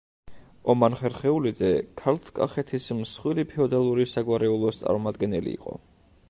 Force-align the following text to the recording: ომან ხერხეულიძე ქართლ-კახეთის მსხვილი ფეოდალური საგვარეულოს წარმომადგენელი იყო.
ომან 0.73 0.95
ხერხეულიძე 1.01 1.69
ქართლ-კახეთის 2.01 2.87
მსხვილი 3.03 3.45
ფეოდალური 3.53 4.07
საგვარეულოს 4.15 4.81
წარმომადგენელი 4.83 5.55
იყო. 5.61 5.79